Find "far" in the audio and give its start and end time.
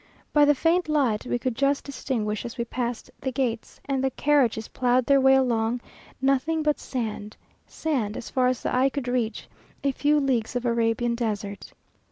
8.31-8.47